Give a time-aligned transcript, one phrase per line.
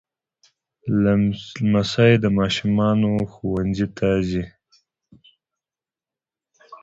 [1.61, 4.43] لمسی د ماشومانو ښوونځي ته ځي.